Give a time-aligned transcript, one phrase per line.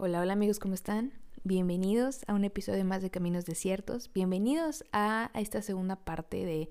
[0.00, 1.12] Hola, hola amigos, ¿cómo están?
[1.42, 4.12] Bienvenidos a un episodio más de Caminos Desiertos.
[4.12, 6.68] Bienvenidos a, esta segunda parte de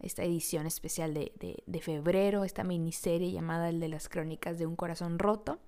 [0.00, 4.74] esta edición especial de, de, febrero, esta miniserie llamada El de las Crónicas de un
[4.74, 5.60] Corazón Roto.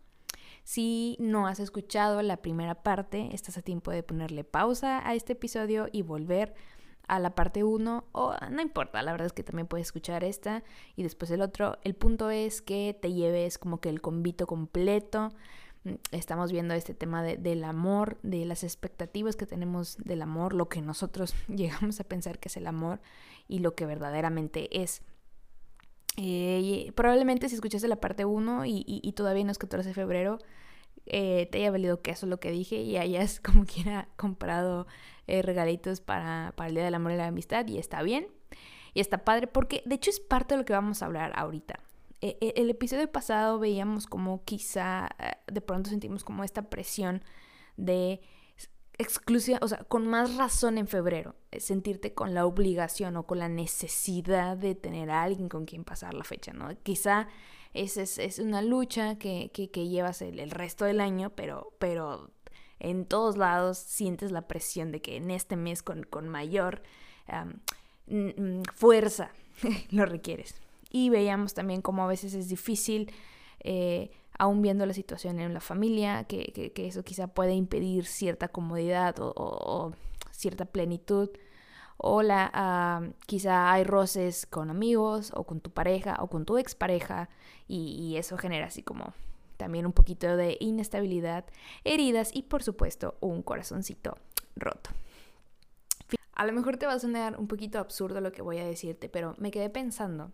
[0.64, 5.34] Si no has escuchado la primera parte, estás a tiempo de ponerle pausa a este
[5.34, 6.54] episodio y volver
[7.06, 10.64] a la parte 1 o no importa, la verdad es que también puedes escuchar esta
[10.96, 11.78] y después el otro.
[11.82, 15.28] El punto es que te lleves como que el convito completo
[16.10, 20.82] estamos viendo este tema del amor, de las expectativas que tenemos del amor, lo que
[20.82, 23.00] nosotros llegamos a pensar que es el amor
[23.48, 25.02] y lo que verdaderamente es.
[26.16, 30.38] Eh, probablemente si escuchaste la parte 1 y, todavía no es 14 de febrero,
[31.04, 34.86] eh, te haya valido que eso es lo que dije y hayas como quiera comprado
[35.26, 38.28] eh, regalitos para, para el Día del Amor y la Amistad y está bien.
[38.94, 41.80] Y está padre porque de hecho es parte de lo que vamos a hablar ahorita.
[42.20, 47.22] E, e, el episodio pasado veíamos como quizá eh, de pronto sentimos como esta presión
[47.76, 48.20] de
[48.98, 53.38] exclusiva, o sea, con más razón en febrero, eh, sentirte con la obligación o con
[53.38, 56.68] la necesidad de tener a alguien con quien pasar la fecha, ¿no?
[56.82, 57.28] Quizá
[57.74, 62.30] esa es, una lucha que, llevas el, resto del año, pero, pero
[62.78, 66.82] en todos lados sientes la presión de que en este mes con, mayor
[68.74, 69.30] fuerza
[69.90, 73.12] lo requieres y veíamos también cómo a veces es difícil,
[73.60, 79.16] eh, aún viendo la situación en la familia, que, eso quizá puede impedir cierta comodidad
[79.18, 79.92] o,
[80.30, 81.30] cierta plenitud.
[81.98, 86.58] O la, ah, quizá hay roces con amigos o con tu pareja o con tu
[86.58, 87.30] expareja
[87.68, 89.14] y, y eso genera así como
[89.56, 91.46] también un poquito de inestabilidad,
[91.84, 94.18] heridas y por supuesto un corazoncito
[94.56, 94.90] roto.
[96.34, 99.08] A lo mejor te va a sonar un poquito absurdo lo que voy a decirte,
[99.08, 100.32] pero me quedé pensando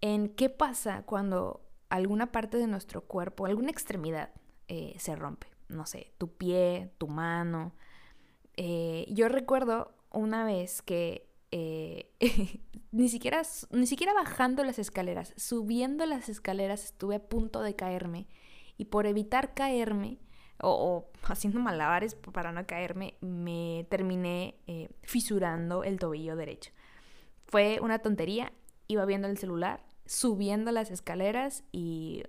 [0.00, 4.30] en qué pasa cuando alguna parte de nuestro cuerpo, alguna extremidad
[4.68, 5.48] eh, se rompe.
[5.68, 7.74] No sé, tu pie, tu mano.
[8.56, 12.10] Eh, yo recuerdo una vez que eh,
[12.92, 18.26] ni, siquiera, ni siquiera bajando las escaleras, subiendo las escaleras estuve a punto de caerme.
[18.76, 20.18] Y por evitar caerme,
[20.62, 24.56] o, haciendo malabares para no caerme, me terminé
[25.02, 26.70] fisurando el tobillo derecho.
[27.46, 28.52] Fue una tontería,
[28.86, 32.24] iba viendo el celular subiendo las escaleras y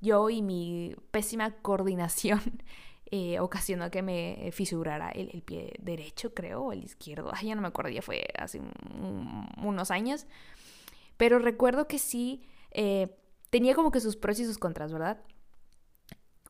[0.00, 2.40] yo y mi pésima coordinación
[3.10, 7.30] eh, ocasionó que me fisurara el, pie derecho, creo, o el izquierdo.
[7.32, 8.60] Ay, ya no me acuerdo, ya fue hace
[9.62, 10.26] unos años.
[11.16, 13.16] Pero recuerdo que sí, eh,
[13.50, 15.22] tenía como que sus pros y sus contras, ¿verdad?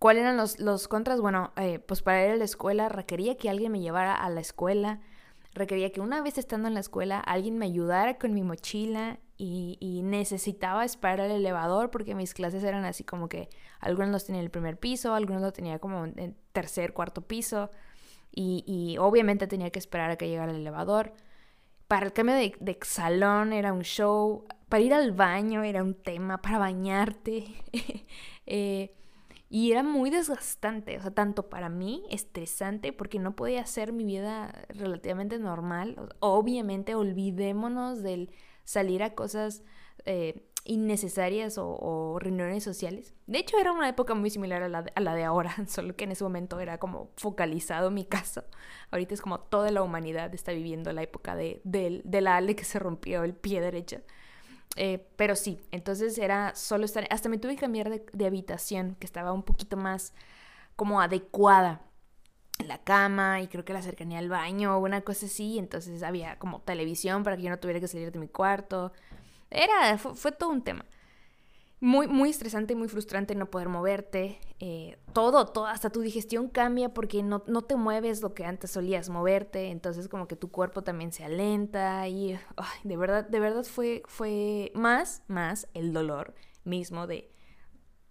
[0.01, 1.21] ¿Cuáles eran los, los contras?
[1.21, 4.41] Bueno, eh, pues para ir a la escuela requería que alguien me llevara a la
[4.41, 5.01] escuela,
[5.53, 10.03] requería que una vez estando en la escuela alguien me ayudara con mi mochila y,
[10.05, 13.49] necesitaba esperar el elevador porque mis clases eran así como que
[13.81, 17.71] algunos los tenía en el primer piso, algunos lo tenía como en tercer, cuarto piso
[18.31, 21.13] y, obviamente tenía que esperar a que llegara el elevador.
[21.89, 25.95] Para el cambio de, de salón era un show, para ir al baño era un
[25.95, 27.45] tema, para bañarte.
[28.47, 28.95] eh,
[29.51, 34.05] y era muy desgastante, o sea, tanto para mí, estresante, porque no podía hacer mi
[34.05, 36.15] vida relativamente normal.
[36.21, 38.31] Obviamente, olvidémonos del
[38.65, 39.63] salir a cosas
[40.05, 43.15] eh, innecesarias o, reuniones sociales.
[43.27, 46.25] De hecho, era una época muy similar a la, de ahora, solo que en ese
[46.25, 48.45] momento era como focalizado mi caso.
[48.91, 52.65] Ahorita es como toda la humanidad está viviendo la época de, de la Ale que
[52.65, 54.03] se rompió el pie derecho.
[54.77, 59.07] Eh, pero sí, entonces era solo estar, hasta me tuve que cambiar de, habitación, que
[59.07, 60.15] estaba un poquito más
[60.77, 61.83] como adecuada.
[62.67, 66.39] La cama y creo que la cercanía al baño o una cosa así, entonces había
[66.39, 68.93] como televisión para que yo no tuviera que salir de mi cuarto.
[69.51, 70.85] Era, fue todo un tema
[71.83, 74.39] muy, muy estresante, muy frustrante no poder moverte.
[74.61, 78.71] Eh, todo, todo, hasta tu digestión cambia porque no, no, te mueves lo que antes
[78.71, 79.71] solías moverte.
[79.71, 82.39] Entonces como que tu cuerpo también se alenta y
[82.85, 86.35] de verdad, de verdad fue, fue más, más el dolor
[86.65, 87.33] mismo de,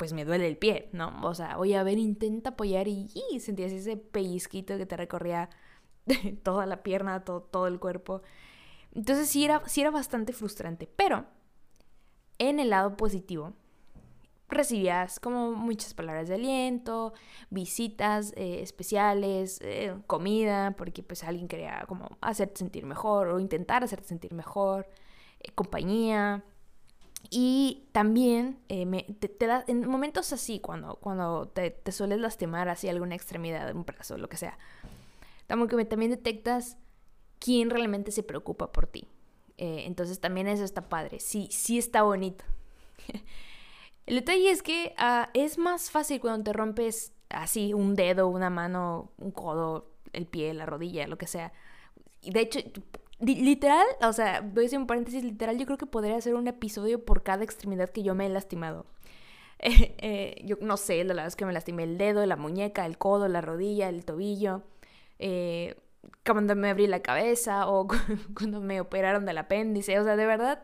[0.02, 1.14] pues me duele el pie, ¿no?
[1.22, 3.08] O sea, oye, a ver, intenta apoyar y,
[3.40, 5.52] sentías ese pellizquito que te recorría
[6.44, 8.24] toda la pierna, todo, todo el cuerpo.
[8.96, 11.26] Entonces sí era, sí era bastante frustrante, pero
[12.40, 13.54] en el lado positivo,
[14.50, 17.14] recibías como muchas palabras de aliento,
[17.52, 23.84] visitas eh, especiales, eh, comida, porque pues alguien quería como hacerte sentir mejor o intentar
[23.84, 24.90] hacerte sentir mejor,
[25.42, 26.44] eh, compañía.
[27.30, 33.16] Y también te, da, en momentos así, cuando, cuando te, te, sueles lastimar así alguna
[33.16, 34.58] extremidad, un brazo, lo que sea,
[35.48, 36.78] que también detectas
[37.40, 39.08] quién realmente se preocupa por ti.
[39.58, 42.44] entonces también eso está padre, sí, sí está bonito.
[44.06, 48.50] El detalle es que ah, es más fácil cuando te rompes así, un dedo, una
[48.50, 51.54] mano, un codo, el pie, la rodilla, lo que sea.
[52.22, 52.60] De hecho,
[53.22, 56.48] literal, o sea, voy a decir un paréntesis, literal, yo creo que podría hacer un
[56.48, 58.86] episodio por cada extremidad que yo me he lastimado.
[59.64, 62.98] Eh, yo no sé, la verdad es que me lastimé el dedo, la muñeca, el
[62.98, 64.64] codo, la rodilla, el tobillo.
[65.20, 65.76] Eh,
[66.26, 67.88] cuando me abrí la cabeza o
[68.36, 70.00] cuando me operaron del apéndice.
[70.00, 70.64] O sea, de verdad,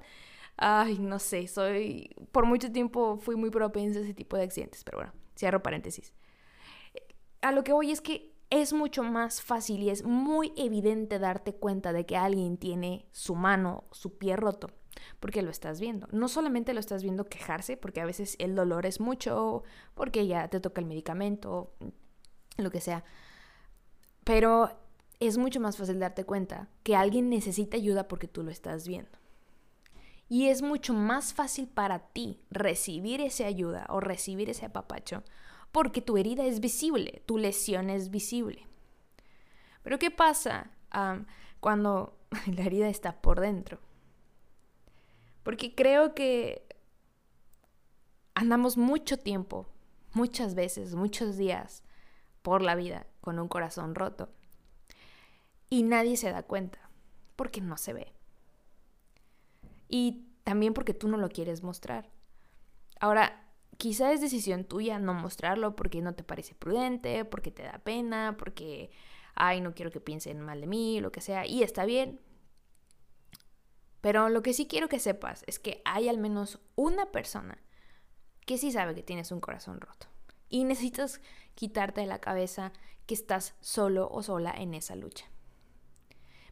[0.57, 4.83] ay, no sé, soy, por mucho tiempo fui muy propensa a ese tipo de accidentes,
[4.83, 6.13] pero bueno, cierro paréntesis.
[7.41, 11.53] A lo que voy es que es mucho más fácil y es muy evidente darte
[11.53, 14.69] cuenta de que alguien tiene su mano, su pie roto,
[15.19, 16.07] porque lo estás viendo.
[16.11, 19.63] No solamente lo estás viendo quejarse, porque a veces el dolor es mucho,
[19.95, 21.73] porque ya te toca el medicamento,
[22.57, 23.03] lo que sea,
[24.23, 24.71] pero
[25.19, 29.17] es mucho más fácil darte cuenta que alguien necesita ayuda porque tú lo estás viendo.
[30.29, 35.23] Y es mucho más fácil para ti recibir esa ayuda o recibir ese apapacho
[35.71, 38.67] porque tu herida es visible, tu lesión es visible.
[39.83, 40.71] Pero ¿qué pasa
[41.59, 42.17] cuando
[42.47, 43.79] la herida está por dentro?
[45.43, 46.67] Porque creo que
[48.35, 49.65] andamos mucho tiempo,
[50.13, 51.83] muchas veces, muchos días
[52.41, 54.29] por la vida con un corazón roto.
[55.69, 56.79] Y nadie se da cuenta,
[57.35, 58.13] porque no se ve.
[59.89, 62.09] Y también porque tú no lo quieres mostrar.
[62.99, 63.46] Ahora,
[63.77, 68.35] quizá es decisión tuya no mostrarlo porque no te parece prudente, porque te da pena,
[68.37, 68.91] porque,
[69.35, 72.19] ay, no quiero que piensen mal de mí, lo que sea, y está bien.
[74.01, 77.57] Pero lo que sí quiero que sepas es que hay al menos una persona
[78.45, 80.07] que sí sabe que tienes un corazón roto.
[80.49, 81.21] Y necesitas
[81.55, 82.71] quitarte de la cabeza
[83.05, 85.25] que estás solo o sola en esa lucha.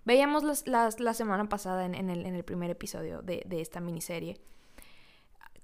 [0.03, 4.39] Veíamos la semana pasada en, el, primer episodio de, de esta miniserie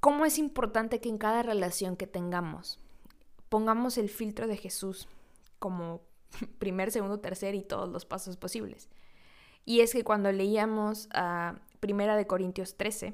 [0.01, 2.80] cómo es importante que en cada relación que tengamos
[3.48, 5.07] pongamos el filtro de Jesús
[5.59, 6.01] como
[6.59, 8.89] primer, segundo, tercer y todos los pasos posibles.
[9.63, 13.13] Y es que cuando leíamos a Primera de Corintios 13,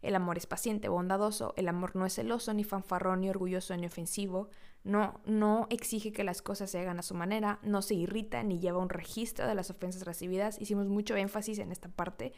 [0.00, 3.86] el amor es paciente, bondadoso, el amor no es celoso, ni fanfarrón, ni orgulloso, ni
[3.86, 4.48] ofensivo,
[4.84, 8.60] no, no exige que las cosas se hagan a su manera, no se irrita ni
[8.60, 10.60] lleva un registro de las ofensas recibidas.
[10.60, 12.32] Hicimos mucho énfasis en esta parte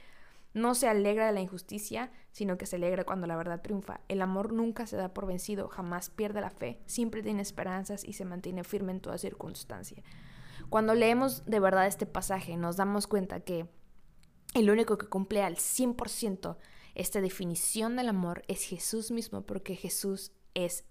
[0.52, 4.00] no se alegra de la injusticia, sino que se alegra cuando la verdad triunfa.
[4.08, 8.14] El amor nunca se da por vencido, jamás pierde la fe, siempre tiene esperanzas y
[8.14, 10.02] se mantiene firme en toda circunstancia.
[10.68, 13.68] Cuando leemos de verdad este pasaje, nos damos cuenta que
[14.54, 16.56] el único que cumple al 100%
[16.94, 20.84] esta definición del amor es Jesús mismo, porque Jesús es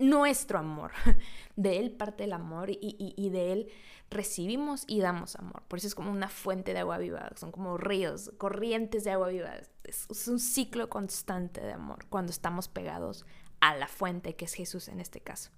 [0.00, 0.92] nuestro amor.
[1.56, 3.68] De Él parte el amor y, de Él
[4.10, 5.62] recibimos y damos amor.
[5.68, 9.28] Por eso es como una fuente de agua viva, son como ríos, corrientes de agua
[9.28, 9.52] viva.
[9.84, 13.26] Es, un ciclo constante de amor cuando estamos pegados
[13.60, 15.50] a la fuente que es Jesús en este caso.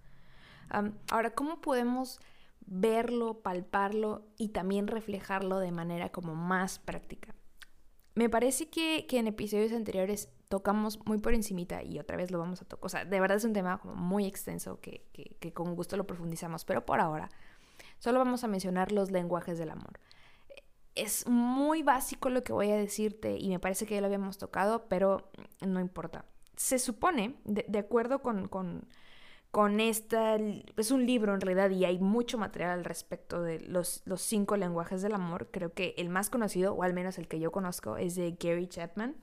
[1.11, 2.19] ahora, ¿cómo podemos
[2.67, 7.35] verlo, palparlo y también reflejarlo de manera como más práctica?
[8.15, 12.39] Me parece que, que en episodios anteriores tocamos muy por encimita y otra vez lo
[12.39, 12.85] vamos a tocar.
[12.85, 15.03] O sea, de verdad es un tema como muy extenso que,
[15.41, 17.31] que, con gusto lo profundizamos, pero por ahora
[18.01, 19.99] solo vamos a mencionar los lenguajes del amor.
[20.95, 24.37] Es muy básico lo que voy a decirte y me parece que ya lo habíamos
[24.37, 25.31] tocado, pero
[25.63, 26.27] no importa.
[26.55, 28.87] Se supone, de, acuerdo con, con,
[29.51, 34.03] con, esta, es un libro en realidad y hay mucho material al respecto de los,
[34.05, 35.49] los cinco lenguajes del amor.
[35.51, 38.67] Creo que el más conocido, o al menos el que yo conozco, es de Gary
[38.67, 39.17] Chapman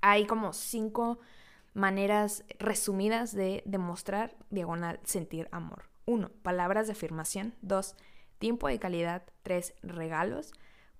[0.00, 1.18] hay como cinco
[1.74, 5.84] maneras resumidas de demostrar, diagonal, sentir amor.
[6.06, 7.54] Uno, palabras de afirmación.
[7.62, 7.94] Dos,
[8.38, 9.22] tiempo de calidad.
[9.42, 10.52] Tres, regalos.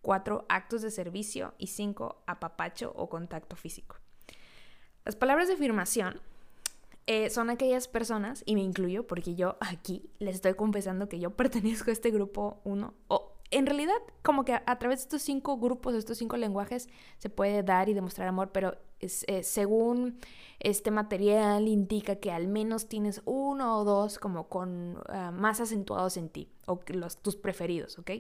[0.03, 1.55] Cuatro, actos de servicio.
[1.59, 3.97] Y cinco, apapacho o contacto físico.
[5.05, 6.21] Las palabras de afirmación
[7.07, 11.31] eh, son aquellas personas, y me incluyo porque yo aquí les estoy confesando que yo
[11.31, 15.57] pertenezco a este grupo uno, o en realidad, como que a, través de estos cinco
[15.57, 20.19] grupos, de estos cinco lenguajes, se puede dar y demostrar amor, pero eh, según
[20.61, 26.19] este material indica que al menos tienes uno o dos como con ah, más acentuados
[26.19, 26.79] en ti, o
[27.23, 28.11] tus preferidos, ¿ok?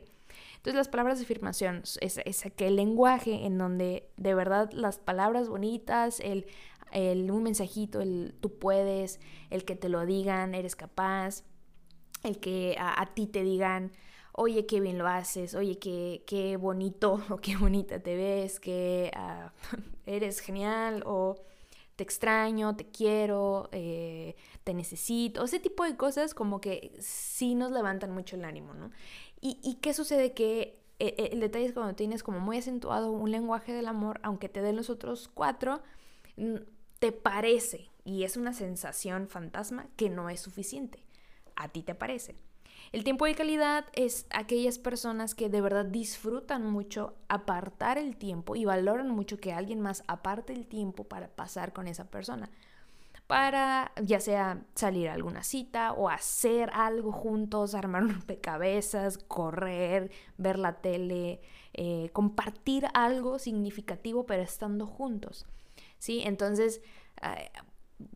[0.56, 5.48] Entonces las palabras de afirmación es, es aquel lenguaje en donde de verdad las palabras
[5.48, 6.46] bonitas, el,
[6.92, 9.20] el, un mensajito, el tú puedes,
[9.50, 11.44] el que te lo digan, eres capaz,
[12.22, 13.92] el que a ti te digan,
[14.38, 19.10] oye, qué bien lo haces, oye, qué, qué bonito o qué bonita te ves, que
[19.14, 19.52] ah,
[20.06, 21.36] eres genial o
[21.96, 27.72] te extraño, te quiero, eh, te necesito, ese tipo de cosas como que sí nos
[27.72, 28.92] levantan mucho el ánimo, ¿no?
[29.40, 30.32] ¿Y, qué sucede?
[30.32, 34.20] Que eh, eh, el detalle es cuando tienes como muy acentuado un lenguaje del amor,
[34.22, 35.80] aunque te den los otros cuatro,
[36.98, 41.02] te parece, y es una sensación fantasma, que no es suficiente.
[41.56, 42.36] a ti te parece.
[42.90, 48.56] El tiempo de calidad es aquellas personas que de verdad disfrutan mucho apartar el tiempo
[48.56, 52.48] y valoran mucho que alguien más aparte el tiempo para pasar con esa persona.
[53.26, 60.10] Para ya sea salir a alguna cita o hacer algo juntos, armar un rompecabezas, correr,
[60.38, 61.42] ver la tele,
[61.74, 65.46] eh, compartir algo significativo pero estando juntos.
[65.98, 66.22] ¿Sí?
[66.24, 66.80] Entonces,
[67.20, 67.50] eh,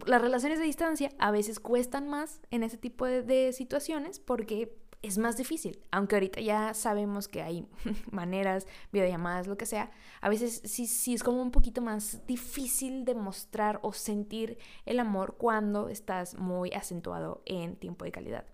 [0.06, 5.18] las relaciones de distancia a veces cuestan más en ese tipo de, situaciones porque es
[5.18, 7.66] más difícil, aunque ahorita ya sabemos que hay
[8.12, 13.04] maneras, videollamadas, lo que sea, a veces sí, sí es como un poquito más difícil
[13.04, 18.51] demostrar o sentir el amor cuando estás muy acentuado en tiempo de calidad.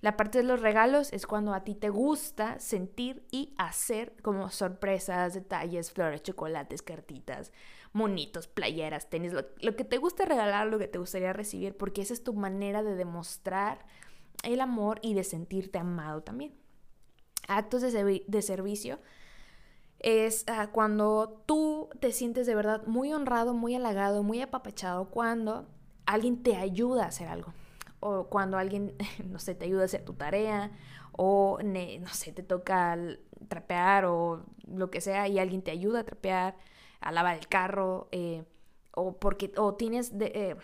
[0.00, 4.48] La parte de los regalos es cuando a ti te gusta sentir y hacer como
[4.48, 7.52] sorpresas, detalles, flores, chocolates, cartitas,
[7.92, 12.14] monitos, playeras, tenis, lo, que te gusta regalar, lo que te gustaría recibir, porque esa
[12.14, 13.84] es tu manera de demostrar
[14.42, 16.54] el amor y de sentirte amado también.
[17.46, 19.00] Actos de, servicio
[19.98, 25.68] es ah, cuando tú te sientes de verdad muy honrado, muy halagado, muy apapachado cuando
[26.06, 27.52] alguien te ayuda a hacer algo
[28.00, 28.94] o cuando alguien,
[29.28, 30.72] no sé, te ayuda a hacer tu tarea,
[31.12, 32.98] o no sé, te toca
[33.48, 36.56] trapear o lo que sea y alguien te ayuda a trapear,
[37.00, 38.44] a lavar el carro, eh,
[38.92, 40.56] o porque, o tienes de, eh,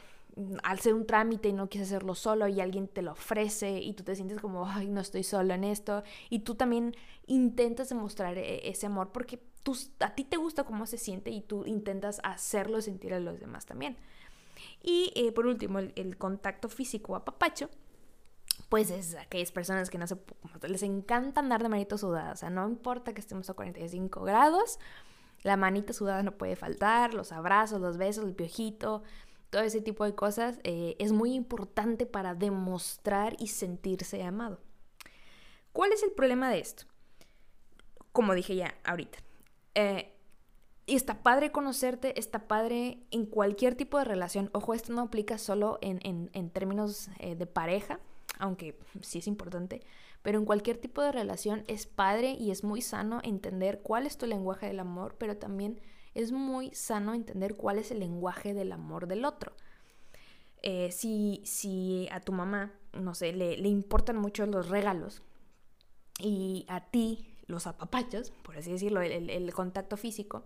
[0.62, 3.95] al ser un trámite y no quieres hacerlo solo y alguien te lo ofrece y
[3.95, 6.95] tú te sientes como, ay, no estoy solo en esto, y tú también
[7.26, 9.40] intentas demostrar eh, ese amor porque
[10.00, 13.66] a ti te gusta cómo se siente y tú intentas hacerlo sentir a los demás
[13.66, 13.97] también.
[14.82, 17.70] Y eh, por último, el, contacto físico a papacho,
[18.68, 20.16] pues es aquellas personas que no se
[20.68, 24.78] les encanta andar de manito sudada, o sea, no importa que estemos a 45 grados,
[25.42, 29.02] la manita sudada no puede faltar, los abrazos, los besos, el piojito,
[29.50, 34.60] todo ese tipo de cosas eh, es muy importante para demostrar y sentirse amado.
[35.72, 36.84] ¿Cuál es el problema de esto?
[38.12, 39.18] Como dije ya ahorita,
[39.75, 40.15] eh,
[40.87, 44.50] y está padre conocerte, está padre en cualquier tipo de relación.
[44.52, 47.99] Ojo, esto no aplica solo en, términos eh, de pareja,
[48.38, 49.83] aunque sí es importante,
[50.23, 54.16] pero en cualquier tipo de relación es padre y es muy sano entender cuál es
[54.16, 55.81] tu lenguaje del amor, pero también
[56.14, 59.52] es muy sano entender cuál es el lenguaje del amor del otro.
[60.62, 65.23] Eh, si, si a tu mamá, no sé, le, importan mucho los regalos
[66.21, 70.45] y a ti los apapachos, por así decirlo, el contacto físico,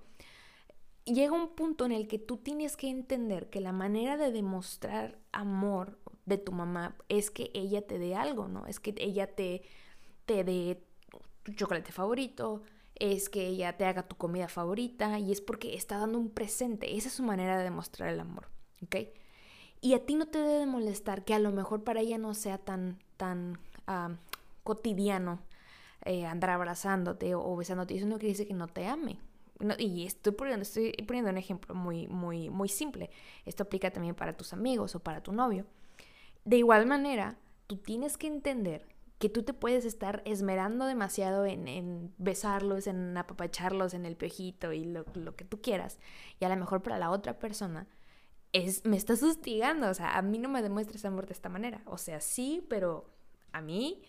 [1.14, 5.18] llega un punto en el que tú tienes que entender que la manera de demostrar
[5.32, 8.66] amor de tu mamá es que ella te dé algo, ¿no?
[8.66, 9.62] Es que ella te,
[10.26, 10.82] te dé
[11.42, 12.62] tu chocolate favorito,
[12.96, 16.96] es que ella te haga tu comida favorita y es porque está dando un presente.
[16.96, 18.48] Esa es su manera de demostrar el amor,
[18.82, 18.96] ¿ok?
[19.80, 22.58] Y a ti no te debe molestar que a lo mejor para ella no sea
[22.58, 24.10] tan, tan ah,
[24.62, 25.40] cotidiano
[26.04, 27.96] eh, andar abrazándote o, o besándote.
[27.96, 29.18] Eso no quiere decir que no te ame,
[29.78, 33.10] y estoy poniendo, estoy poniendo un ejemplo muy, muy, muy simple.
[33.44, 35.66] Esto aplica también para tus amigos o para tu novio.
[36.44, 37.36] De igual manera,
[37.66, 38.86] tú tienes que entender
[39.18, 44.86] que tú te puedes estar esmerando demasiado en, besarlos, en apapacharlos, en el piojito y
[44.86, 45.98] lo, lo, que tú quieras.
[46.40, 47.86] Y a lo mejor para la otra persona
[48.54, 49.90] es, me estás hostigando.
[49.90, 51.82] O sea, a mí no me demuestres amor de esta manera.
[51.84, 53.10] O sea, sí, pero
[53.52, 54.02] a mí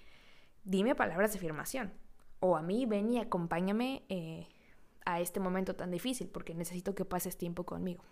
[0.63, 1.91] dime palabras de afirmación.
[2.39, 4.03] O a mí ven y acompáñame.
[4.07, 4.47] Eh,
[5.05, 8.03] a este momento tan difícil porque necesito que pases tiempo conmigo.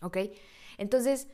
[0.00, 0.18] ¿Ok?
[0.78, 1.28] Entonces,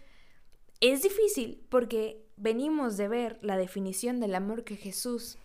[0.80, 5.38] es difícil porque venimos de ver la definición del amor que Jesús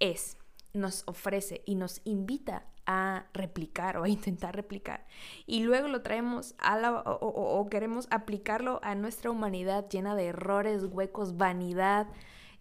[0.00, 0.36] es,
[0.72, 5.06] nos ofrece y nos invita a replicar o a intentar replicar.
[5.46, 10.84] Y luego lo traemos a la, o, queremos aplicarlo a nuestra humanidad llena de errores,
[10.84, 12.06] huecos, vanidad,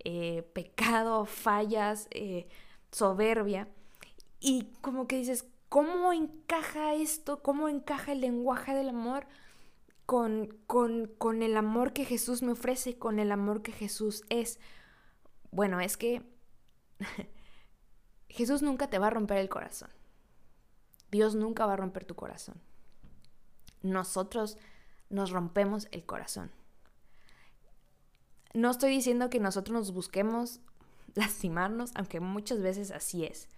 [0.03, 2.49] eh, pecado, fallas, eh,
[2.91, 3.69] soberbia.
[4.41, 7.41] Y como que dices, ¿Cómo encaja esto?
[7.43, 9.27] ¿Cómo encaja el lenguaje del amor
[10.05, 14.59] con, con, el amor que Jesús me ofrece, con el amor que Jesús es?
[15.51, 16.23] Bueno, es que
[18.29, 19.89] Jesús nunca te va a romper el corazón.
[21.11, 22.61] Dios nunca va a romper tu corazón.
[23.81, 24.57] Nosotros
[25.09, 26.51] nos rompemos el corazón.
[28.53, 30.61] No estoy diciendo que nosotros nos busquemos
[31.13, 33.49] lastimarnos, aunque muchas veces así es.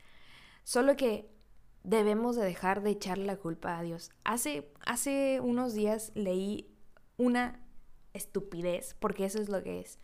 [0.64, 1.39] Solo que
[1.84, 4.12] debemos de dejar de echarle la culpa a Dios.
[4.24, 6.70] Hace, hace unos días leí
[7.18, 7.60] una
[8.14, 10.00] estupidez, porque eso es lo que es,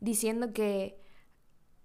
[0.00, 1.00] diciendo que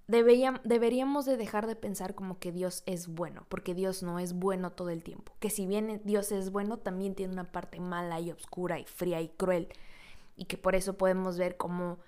[0.07, 4.71] deberíamos de dejar de pensar como que Dios es bueno, porque Dios no es bueno
[4.71, 5.33] todo el tiempo.
[5.39, 9.21] Que si bien Dios es bueno, también tiene una parte mala y oscura y fría
[9.21, 9.69] y cruel.
[10.35, 12.00] Y que por eso podemos ver como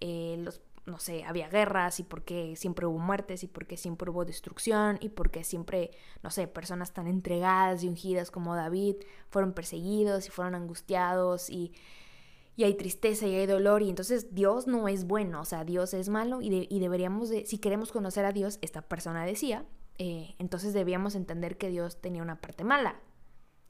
[0.00, 3.76] eh, los no sé, había guerras y por qué siempre hubo muertes y por qué
[3.76, 5.90] siempre hubo destrucción y por qué siempre,
[6.22, 8.96] no sé, personas tan entregadas y ungidas como David
[9.30, 11.72] fueron perseguidos y fueron angustiados y,
[12.56, 15.94] y hay tristeza y hay dolor y entonces Dios no es bueno, o sea, Dios
[15.94, 19.64] es malo y, y deberíamos de, si queremos conocer a Dios, esta persona decía,
[19.98, 23.00] eh, entonces debíamos entender que Dios tenía una parte mala,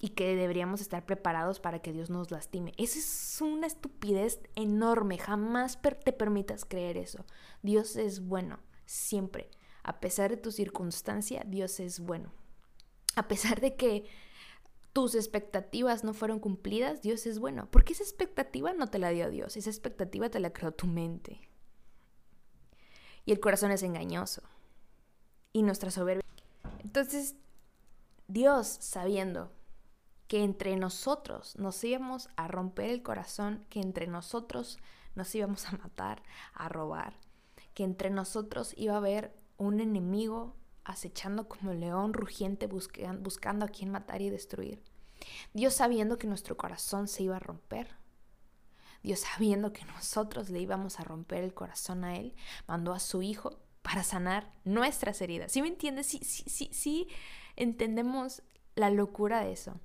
[0.04, 2.74] y que deberíamos estar preparados para que Dios nos lastime.
[2.76, 7.24] Esa es una estupidez enorme, jamás te permitas creer eso.
[7.62, 9.48] Dios es bueno, siempre.
[9.82, 12.34] A pesar de tu circunstancia, Dios es bueno.
[13.16, 14.04] A pesar de que
[14.92, 17.70] tus expectativas no fueron cumplidas, Dios es bueno.
[17.70, 21.40] Porque esa expectativa no te la dio Dios, esa expectativa te la creó tu mente.
[23.24, 24.42] Y el corazón es engañoso.
[25.54, 26.28] Y nuestra soberbia.
[26.80, 27.36] Entonces,
[28.28, 29.50] Dios, sabiendo
[30.28, 34.78] que entre nosotros nos íbamos a romper el corazón, que entre nosotros
[35.14, 36.22] nos íbamos a matar,
[36.54, 37.18] a robar,
[37.74, 43.90] que entre nosotros iba a haber un enemigo acechando como león rugiente buscando a quien
[43.90, 44.82] matar y destruir.
[45.52, 47.88] Dios sabiendo que nuestro corazón se iba a romper.
[49.02, 52.34] Dios sabiendo que nosotros le íbamos a romper el corazón a Él,
[52.66, 55.52] mandó a su Hijo para sanar nuestras heridas.
[55.52, 56.06] ¿Sí me entiendes?
[56.06, 57.08] Sí, sí, sí, sí
[57.56, 58.42] entendemos
[58.74, 59.78] la locura de eso.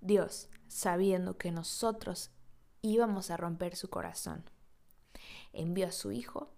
[0.00, 2.30] Dios, sabiendo que nosotros
[2.82, 4.44] íbamos a romper su corazón,
[5.52, 6.52] envió a su Hijo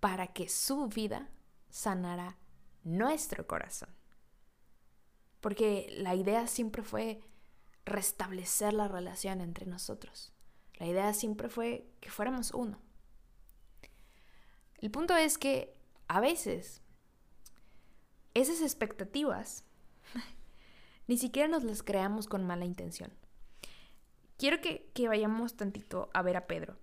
[0.00, 1.30] para que su vida
[1.70, 2.36] sanara
[2.82, 3.88] nuestro corazón.
[5.40, 7.20] Porque la idea siempre fue
[7.84, 10.32] restablecer la relación entre nosotros.
[10.74, 12.80] La idea siempre fue que fuéramos uno.
[14.78, 15.74] El punto es que
[16.08, 16.82] a veces
[18.34, 19.64] esas expectativas
[21.06, 23.12] ni siquiera nos las creamos con mala intención.
[24.36, 26.76] Quiero que, vayamos tantito a ver a Pedro.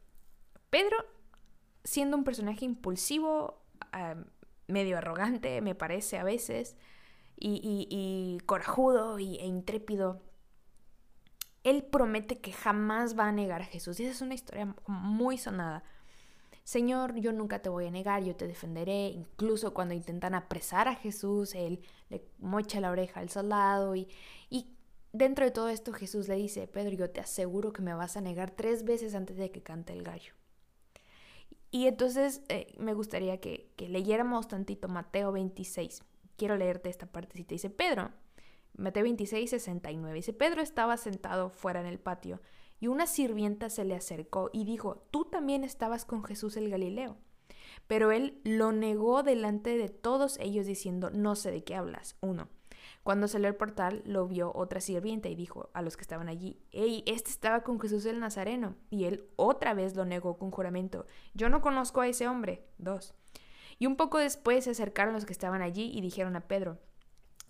[0.69, 0.97] Pedro,
[1.83, 3.61] siendo un personaje impulsivo,
[4.67, 6.77] medio arrogante, me parece a veces,
[7.37, 10.21] y, corajudo y, e intrépido,
[11.63, 13.99] él promete que jamás va a negar a Jesús.
[13.99, 15.83] Y esa es una historia muy sonada.
[16.63, 19.07] Señor, yo nunca te voy a negar, yo te defenderé.
[19.07, 24.07] Incluso cuando intentan apresar a Jesús, él le mocha la oreja al soldado y,
[24.49, 24.67] y
[25.11, 28.21] dentro de todo esto Jesús le dice, Pedro, yo te aseguro que me vas a
[28.21, 30.33] negar tres veces antes de que cante el gallo.
[31.71, 36.03] Y entonces eh, me gustaría que, que leyéramos tantito Mateo 26.
[36.35, 37.55] Quiero leerte esta partecita.
[37.55, 38.11] Dice Pedro,
[38.75, 40.15] Mateo 26, 69.
[40.15, 42.41] Dice, Pedro estaba sentado fuera en el patio
[42.81, 47.15] y una sirvienta se le acercó y dijo, tú también estabas con Jesús el Galileo.
[47.87, 52.17] Pero él lo negó delante de todos ellos diciendo, no sé de qué hablas.
[52.21, 52.49] Uno.
[53.03, 56.59] Cuando salió al portal lo vio otra sirvienta y dijo a los que estaban allí,
[56.71, 58.75] hey, este estaba con Jesús el Nazareno.
[58.89, 62.65] Y él otra vez lo negó con juramento, yo no conozco a ese hombre.
[62.79, 63.13] Dos.
[63.77, 66.79] Y un poco después se acercaron los que estaban allí y dijeron a Pedro,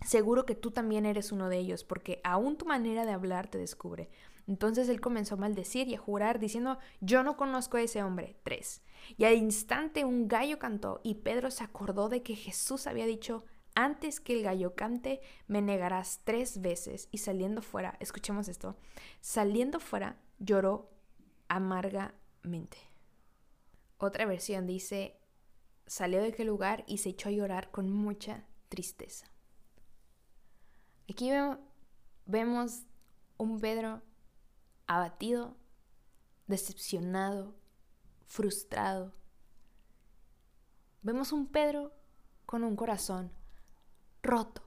[0.04, 3.56] seguro que tú también eres uno de ellos, porque aún tu manera de hablar te
[3.56, 4.10] descubre.
[4.46, 8.36] Entonces él comenzó a maldecir y a jurar, diciendo, yo no conozco a ese hombre.
[8.42, 8.82] 3.
[9.16, 13.44] Y al instante un gallo cantó y Pedro se acordó de que Jesús había dicho,
[13.74, 17.08] antes que el gallo cante, me negarás tres veces.
[17.10, 18.76] Y saliendo fuera, escuchemos esto,
[19.20, 20.90] saliendo fuera, lloró
[21.48, 22.78] amargamente.
[23.98, 25.16] Otra versión dice,
[25.86, 29.26] salió de aquel lugar y se echó a llorar con mucha tristeza.
[31.08, 31.30] Aquí
[32.26, 32.82] vemos
[33.36, 34.02] un Pedro
[34.86, 35.56] abatido,
[36.46, 37.54] decepcionado,
[38.26, 39.12] frustrado.
[41.02, 41.92] Vemos un Pedro
[42.46, 43.32] con un corazón
[44.22, 44.62] roto.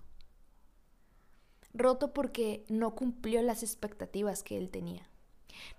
[1.73, 5.09] Roto porque no cumplió las expectativas que él tenía.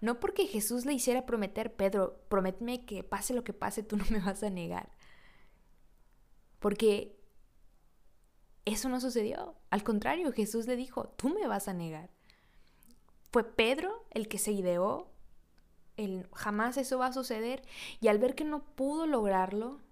[0.00, 4.04] No porque Jesús le hiciera prometer, Pedro, prométeme que pase lo que pase, tú no
[4.10, 4.90] me vas a negar.
[6.58, 7.18] Porque
[8.64, 9.56] eso no sucedió.
[9.70, 12.10] Al contrario, Jesús le dijo, tú me vas a negar.
[13.36, 15.10] Fue Pedro el que se ideó,
[15.98, 17.60] el, jamás eso va a suceder,
[18.00, 19.82] y al ver que no pudo lograrlo,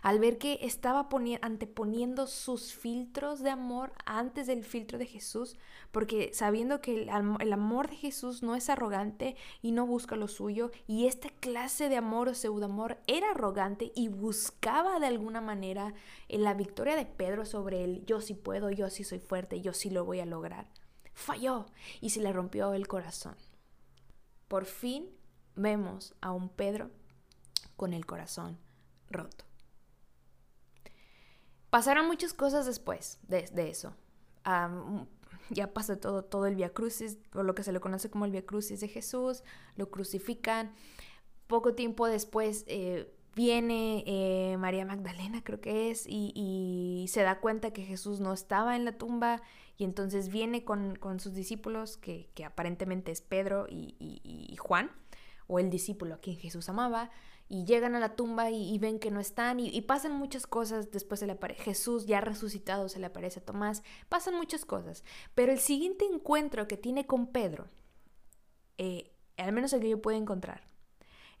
[0.00, 1.08] al ver que estaba
[1.42, 5.56] anteponiendo sus filtros de amor antes del filtro de Jesús,
[5.90, 10.70] porque sabiendo que el, amor de Jesús no es arrogante y no busca lo suyo,
[10.86, 15.92] y esta clase de amor o pseudoamor era arrogante y buscaba de alguna manera
[16.28, 19.72] en la victoria de Pedro sobre él, yo sí puedo, yo sí soy fuerte, yo
[19.72, 20.68] sí lo voy a lograr
[21.12, 21.66] falló
[22.00, 23.36] y se le rompió el corazón.
[24.48, 25.08] Por fin
[25.54, 26.90] vemos a un Pedro
[27.76, 28.58] con el corazón
[29.08, 29.44] roto.
[31.70, 33.94] Pasaron muchas cosas después de, eso.
[35.50, 38.32] ya pasó todo, todo el Via Crucis, o lo que se le conoce como el
[38.32, 39.44] Via Crucis de Jesús,
[39.76, 40.74] lo crucifican,
[41.50, 47.72] Poco tiempo después eh, viene eh, María Magdalena, creo que es, y, se da cuenta
[47.72, 49.40] que Jesús no estaba en la tumba
[49.78, 54.90] y entonces viene con, sus discípulos, que, aparentemente es Pedro y, Juan,
[55.46, 57.10] o el discípulo a quien Jesús amaba,
[57.48, 61.20] y llegan a la tumba y, ven que no están, y, pasan muchas cosas, después
[61.20, 65.02] se le aparece Jesús ya resucitado, se le aparece a Tomás, pasan muchas cosas,
[65.34, 67.68] pero el siguiente encuentro que tiene con Pedro,
[68.76, 70.69] eh, al menos el que yo puedo encontrar,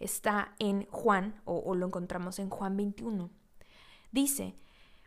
[0.00, 3.30] está en Juan, o, lo encontramos en Juan 21.
[4.10, 4.56] Dice,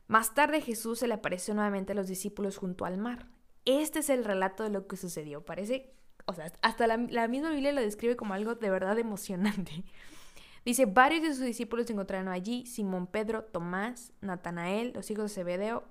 [0.07, 3.27] más tarde Jesús se le apareció nuevamente a los discípulos junto al mar.
[3.65, 5.43] Este es el relato de lo que sucedió.
[5.43, 5.93] Parece,
[6.25, 9.83] o sea, hasta la, misma Biblia lo describe como algo de verdad emocionante.
[10.65, 15.35] Dice, varios de sus discípulos se encontraron allí, Simón Pedro, Tomás, Natanael, los hijos de
[15.35, 15.83] Zebedeo,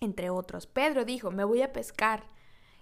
[0.00, 0.66] entre otros.
[0.66, 2.24] Pedro dijo, me voy a pescar.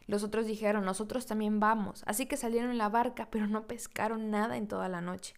[0.09, 2.03] Los otros dijeron, nosotros también vamos.
[2.07, 5.35] Así que salieron en la barca, pero no pescaron nada en toda la noche.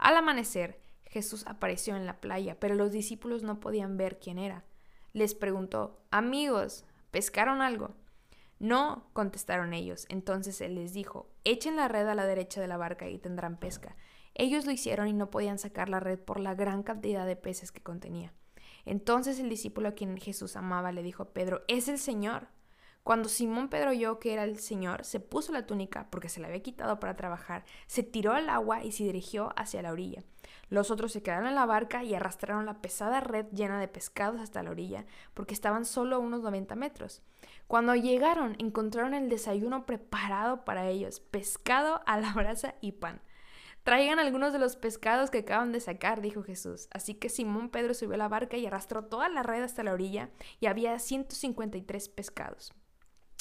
[0.00, 4.64] Al amanecer, Jesús apareció en la playa, pero los discípulos no podían ver quién era.
[5.12, 7.94] Les preguntó, amigos, ¿pescaron algo?
[8.58, 10.06] No, contestaron ellos.
[10.08, 13.58] Entonces él les dijo, echen la red a la derecha de la barca y tendrán
[13.58, 13.94] pesca.
[14.34, 17.70] Ellos lo hicieron y no podían sacar la red por la gran cantidad de peces
[17.70, 18.32] que contenía.
[18.86, 22.48] Entonces el discípulo a quien Jesús amaba le dijo a Pedro, es el Señor.
[23.10, 26.46] Cuando Simón Pedro oyó que era el Señor, se puso la túnica porque se la
[26.46, 30.22] había quitado para trabajar, se tiró al agua y se dirigió hacia la orilla.
[30.68, 34.40] Los otros se quedaron en la barca y arrastraron la pesada red llena de pescados
[34.40, 37.20] hasta la orilla, porque estaban solo a unos 90 metros.
[37.66, 43.20] Cuando llegaron, encontraron el desayuno preparado para ellos, pescado a la brasa y pan.
[43.82, 46.86] Traigan algunos de los pescados que acaban de sacar, dijo Jesús.
[46.92, 49.94] Así que Simón Pedro subió a la barca y arrastró toda la red hasta la
[49.94, 52.72] orilla, y había 153 pescados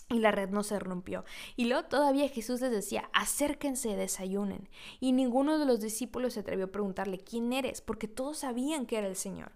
[0.10, 1.24] y la red no se rompió.
[1.56, 4.68] Y luego todavía Jesús les decía, acérquense, desayunen.
[5.00, 7.82] Y ninguno de los discípulos se atrevió a preguntarle, ¿quién eres?
[7.82, 9.52] Porque todos sabían que era el Señor.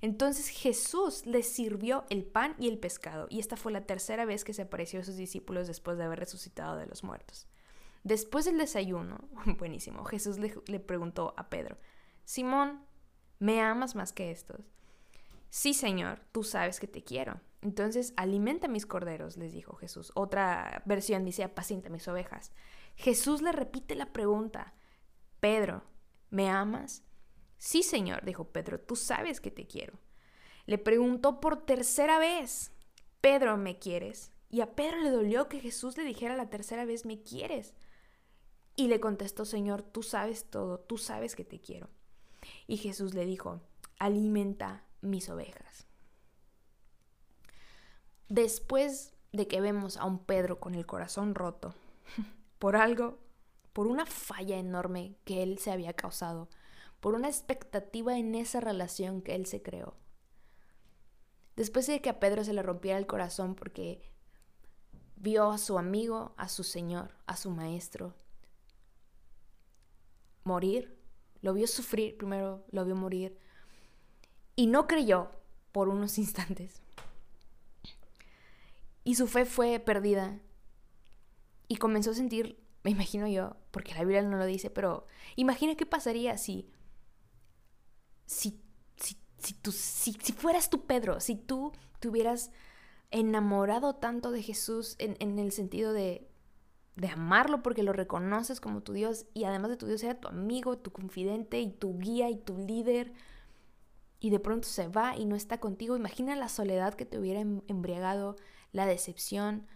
[0.00, 4.44] Entonces Jesús les sirvió el pan y el pescado, y esta fue la tercera vez
[4.44, 7.46] que se apareció a sus discípulos después de haber resucitado de los muertos.
[8.02, 9.18] Después del desayuno,
[9.58, 11.76] buenísimo, Jesús le, le preguntó a Pedro,
[12.24, 12.80] Simón,
[13.38, 14.60] ¿me amas más que estos?
[15.50, 17.40] Sí, Señor, tú sabes que te quiero.
[17.62, 20.12] Entonces, alimenta mis corderos, les dijo Jesús.
[20.14, 22.52] Otra versión dice, apacienta mis ovejas.
[22.96, 24.74] Jesús le repite la pregunta,
[25.40, 25.84] Pedro,
[26.30, 27.04] ¿me amas?
[27.58, 29.98] Sí, Señor, dijo Pedro, tú sabes que te quiero.
[30.64, 32.72] Le preguntó por tercera vez,
[33.20, 34.32] Pedro, ¿me quieres?
[34.48, 37.74] Y a Pedro le dolió que Jesús le dijera la tercera vez, ¿me quieres?
[38.76, 41.90] Y le contestó, Señor, tú sabes todo, tú sabes que te quiero.
[42.66, 43.60] Y Jesús le dijo,
[43.98, 45.86] alimenta mis ovejas.
[48.30, 51.74] Después de que vemos a un Pedro con el corazón roto
[52.60, 53.18] por algo,
[53.72, 56.48] por una falla enorme que él se había causado,
[57.00, 59.96] por una expectativa en esa relación que él se creó.
[61.56, 64.12] Después de que a Pedro se le rompiera el corazón porque
[65.16, 68.14] vio a su amigo, a su Señor, a su Maestro,
[70.44, 70.96] morir,
[71.42, 73.36] lo vio sufrir, primero lo vio morir,
[74.54, 75.32] y no creyó
[75.72, 76.80] por unos instantes.
[79.04, 80.40] Y su fe fue perdida.
[81.68, 85.76] Y comenzó a sentir, me imagino yo, porque la Biblia no lo dice, pero imagina
[85.76, 86.68] qué pasaría si,
[88.26, 88.60] si,
[88.96, 92.50] si, si, tú, si, fueras tú Pedro, si tú te hubieras
[93.10, 96.30] enamorado tanto de Jesús en, en el sentido de,
[96.96, 100.28] de amarlo porque lo reconoces como tu Dios y además de tu Dios era tu
[100.28, 103.12] amigo, tu confidente y tu guía y tu líder
[104.20, 105.96] y de pronto se va y no está contigo.
[105.96, 108.36] Imagina la soledad que te hubiera em, embriagado,
[108.72, 109.66] la decepción,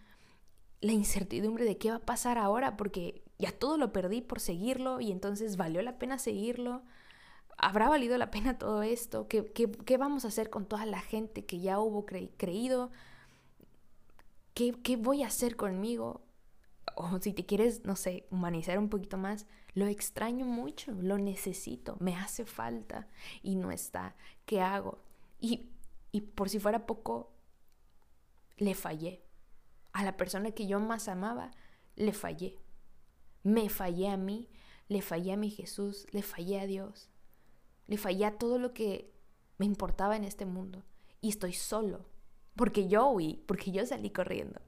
[0.81, 5.01] la incertidumbre de qué va a pasar ahora, porque ya todo lo perdí por seguirlo
[5.01, 6.83] y entonces valió la pena seguirlo.
[7.57, 9.27] ¿Habrá valido la pena todo esto?
[9.27, 12.91] ¿Qué, qué, vamos a hacer con toda la gente que ya hubo creído?
[14.53, 16.21] ¿Qué, ¿Qué voy a hacer conmigo?
[16.95, 21.97] O si te quieres, no sé, humanizar un poquito más, lo extraño mucho, lo necesito,
[21.99, 23.07] me hace falta
[23.41, 24.15] y no está.
[24.45, 24.99] ¿Qué hago?
[25.39, 25.69] Y,
[26.11, 27.34] y por si fuera poco,
[28.57, 29.23] le fallé.
[29.93, 31.51] A la persona que yo más amaba,
[31.95, 32.59] le fallé.
[33.43, 34.49] Me fallé a mí,
[34.87, 37.09] le fallé a mi Jesús, le fallé a Dios.
[37.87, 39.13] Le fallé a todo lo que
[39.57, 40.83] me importaba en este mundo.
[41.21, 42.05] Y estoy solo,
[42.55, 44.61] porque yo huí, porque yo salí corriendo.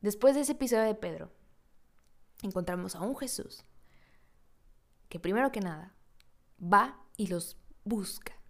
[0.00, 1.32] Después de ese episodio de Pedro,
[2.42, 3.64] encontramos a un Jesús
[5.08, 5.94] que primero que nada
[6.60, 8.41] va y los busca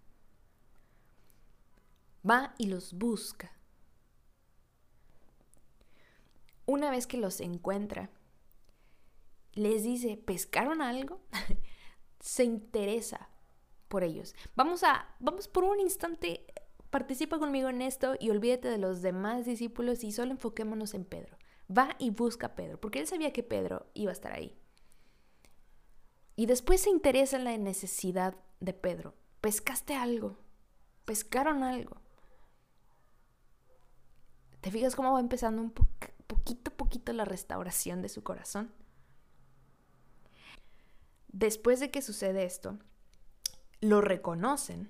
[2.29, 3.51] va y los busca.
[6.65, 8.09] Una vez que los encuentra,
[9.53, 11.21] les dice, ¿pescaron algo?
[12.19, 13.29] se interesa
[13.87, 14.33] por ellos.
[14.55, 16.45] Vamos a, vamos por un instante,
[16.89, 21.37] participa conmigo en esto y olvídate de los demás discípulos y solo enfoquémonos en Pedro.
[21.75, 24.57] Va y busca a Pedro, porque él sabía que Pedro iba a estar ahí.
[26.35, 29.15] Y después se interesa en la necesidad de Pedro.
[29.41, 30.39] Pescaste algo,
[31.05, 32.02] pescaron algo.
[34.63, 38.71] ¿Te fijas cómo va empezando un poquito a poquito la restauración de su corazón?
[41.27, 42.79] Después de que sucede esto,
[43.81, 44.89] lo reconocen.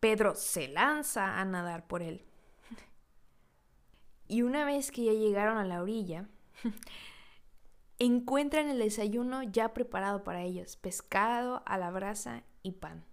[0.00, 2.26] Pedro se lanza a nadar por él.
[4.26, 6.28] Y una vez que ya llegaron a la orilla,
[8.00, 13.04] encuentran el desayuno ya preparado para ellos, pescado a la brasa y pan.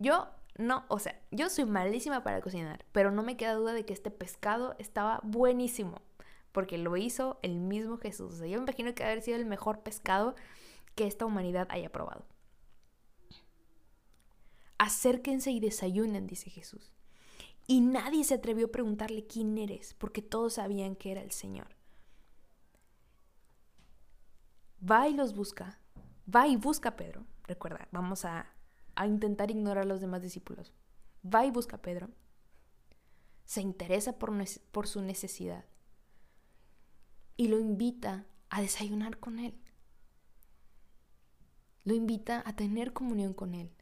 [0.00, 3.84] Yo no, o sea, yo soy malísima para cocinar, pero no me queda duda de
[3.84, 6.02] que este pescado estaba buenísimo,
[6.52, 8.34] porque lo hizo el mismo Jesús.
[8.34, 10.34] O sea, yo me imagino que haber sido el mejor pescado
[10.94, 12.26] que esta humanidad haya probado.
[14.78, 16.92] Acérquense y desayunen, dice Jesús.
[17.66, 21.68] Y nadie se atrevió a preguntarle quién eres, porque todos sabían que era el Señor.
[24.88, 25.78] Va y los busca.
[26.34, 27.24] Va y busca a Pedro.
[27.44, 28.52] Recuerda, vamos a,
[29.06, 30.72] intentar ignorar a los demás discípulos.
[31.24, 32.10] Va y busca a Pedro.
[33.44, 35.64] Se interesa por su necesidad.
[37.36, 39.54] Y lo invita a desayunar con él.
[41.84, 43.72] Lo invita a tener comunión con él.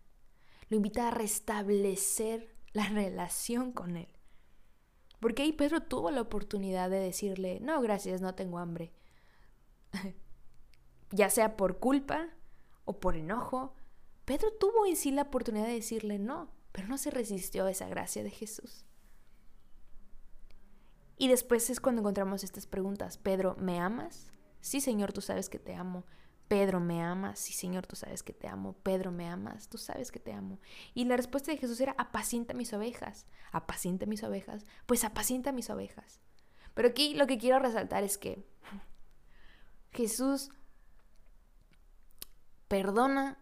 [0.69, 4.09] Lo invita a restablecer la relación con él.
[5.19, 8.93] Porque ahí Pedro tuvo la oportunidad de decirle, no, gracias, no tengo hambre.
[11.11, 12.29] ya sea por culpa
[12.85, 13.75] o por enojo,
[14.31, 17.89] Pedro tuvo en sí la oportunidad de decirle no, pero no se resistió a esa
[17.89, 18.85] gracia de Jesús.
[21.17, 23.19] Y después es cuando encontramos estas preguntas.
[23.19, 24.31] Pedro, ¿me amas?
[24.61, 26.05] Sí, Señor, tú sabes que te amo.
[26.47, 27.41] Pedro, ¿me amas?
[27.41, 28.75] Sí, Señor, tú sabes que te amo.
[28.85, 29.69] Pedro, ¿me amas?
[29.69, 30.61] Tú sabes que te amo.
[30.95, 33.27] Y la respuesta de Jesús era, apacienta mis ovejas.
[33.51, 34.65] Apacienta mis ovejas.
[34.87, 36.21] Pues apacienta mis ovejas.
[36.75, 38.47] Pero aquí lo que quiero resaltar es que
[39.91, 40.51] Jesús
[42.69, 43.41] perdona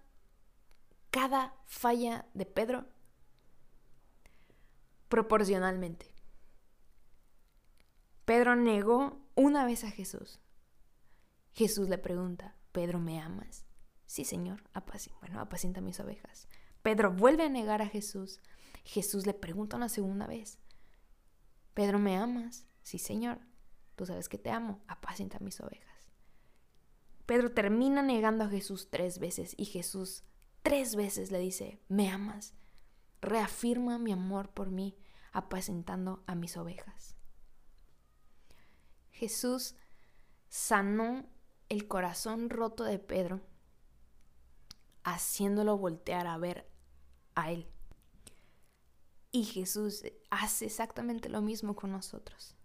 [1.10, 2.86] cada falla de Pedro
[5.08, 6.12] proporcionalmente.
[8.24, 10.40] Pedro negó una vez a Jesús.
[11.52, 13.64] Jesús le pregunta, Pedro, ¿me amas?
[14.06, 14.62] Sí, Señor,
[15.20, 16.48] bueno, apacienta mis ovejas.
[16.82, 18.40] Pedro vuelve a negar a Jesús.
[18.84, 20.58] Jesús le pregunta una segunda vez,
[21.74, 22.66] Pedro, ¿me amas?
[22.82, 23.38] Sí, Señor,
[23.96, 26.10] tú sabes que te amo, apacienta mis ovejas.
[27.26, 30.24] Pedro termina negando a Jesús tres veces y Jesús
[30.62, 32.54] tres veces le dice, ¿me amas?
[33.20, 34.96] Reafirma mi amor por mí,
[35.32, 37.16] apacentando a mis ovejas.
[39.10, 39.74] Jesús
[40.48, 41.26] sanó
[41.68, 43.40] el corazón roto de Pedro,
[45.02, 46.70] haciéndolo voltear a ver
[47.34, 47.68] a él.
[49.30, 52.56] Y Jesús hace exactamente lo mismo con nosotros.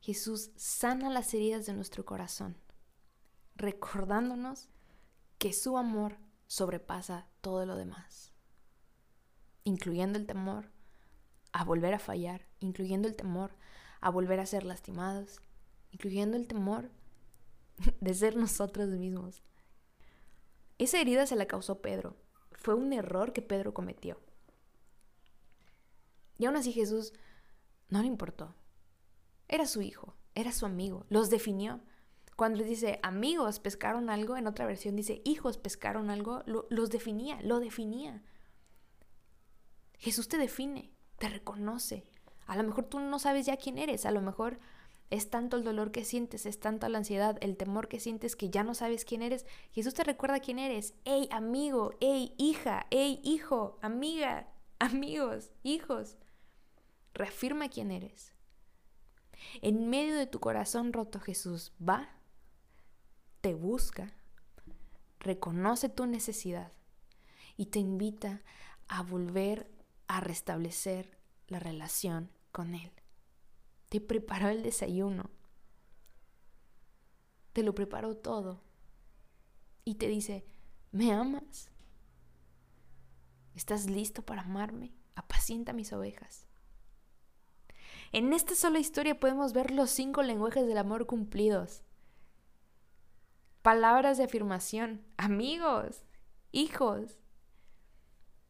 [0.00, 2.56] Jesús sana las heridas de nuestro corazón
[3.58, 4.68] recordándonos
[5.36, 6.16] que su amor
[6.48, 8.32] sobrepasa todo lo demás,
[9.62, 10.72] incluyendo el temor
[11.52, 13.52] a volver a fallar, incluyendo el temor
[14.00, 15.40] a volver a ser lastimados,
[15.92, 16.90] incluyendo el temor
[18.00, 19.42] de ser nosotros mismos.
[20.78, 22.16] Esa herida se la causó Pedro.
[22.52, 24.20] Fue un error que Pedro cometió.
[26.38, 27.12] Y aún así Jesús
[27.88, 28.54] no le importó.
[29.48, 31.80] Era su hijo, era su amigo, los definió.
[32.38, 37.58] Cuando dice amigos pescaron algo, en otra versión dice hijos pescaron algo, los definía, lo
[37.58, 38.22] definía.
[39.98, 42.04] Jesús te define, te reconoce.
[42.46, 44.60] A lo mejor tú no sabes ya quién eres, a lo mejor
[45.10, 48.50] es tanto el dolor que sientes, es tanta la ansiedad, el temor que sientes que
[48.50, 49.44] ya no sabes quién eres.
[49.72, 50.94] Jesús te recuerda quién eres.
[51.04, 54.46] Hey, amigo, hey, hija, hey, hijo, amiga,
[54.78, 56.16] amigos, hijos.
[57.14, 58.32] Reafirma quién eres.
[59.60, 62.14] En medio de tu corazón roto, Jesús va
[63.40, 64.12] te busca,
[65.20, 66.72] reconoce tu necesidad
[67.56, 68.42] y te invita
[68.88, 69.70] a volver
[70.06, 72.92] a restablecer la relación con Él.
[73.88, 75.30] Te preparó el desayuno,
[77.52, 78.62] te lo preparó todo
[79.84, 80.44] y te dice,
[80.92, 81.70] ¿me amas?
[83.54, 84.94] ¿Estás listo para amarme?
[85.14, 86.46] Apacienta mis ovejas.
[88.12, 91.82] En esta sola historia podemos ver los cinco lenguajes del amor cumplidos
[93.62, 96.04] palabras de afirmación, amigos,
[96.52, 97.18] hijos.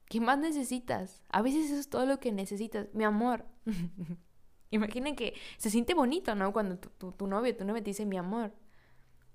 [0.07, 1.23] ¿Qué más necesitas?
[1.29, 2.89] A veces eso es todo lo que necesitas.
[2.95, 3.45] Mi amor.
[4.71, 6.53] Imaginen que se siente bonito, ¿no?
[6.53, 8.53] Cuando tu, tu, novio, tu novia te dice mi amor.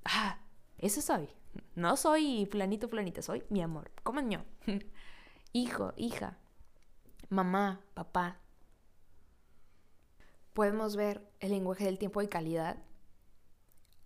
[0.06, 0.40] Ah,
[0.78, 1.30] eso soy.
[1.76, 3.92] No soy planito, planita, soy mi amor.
[4.04, 4.44] ¿Cómo no?
[5.54, 6.38] Hijo, hija,
[7.30, 8.40] mamá, papá.
[10.54, 12.78] Podemos ver el lenguaje del tiempo de calidad.